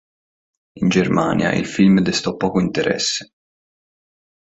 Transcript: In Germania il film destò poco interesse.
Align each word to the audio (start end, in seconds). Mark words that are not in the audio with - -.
In 0.79 0.89
Germania 0.89 1.51
il 1.53 1.67
film 1.67 1.99
destò 2.01 2.35
poco 2.35 2.59
interesse. 2.59 3.33